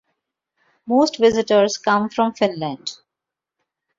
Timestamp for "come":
1.77-2.09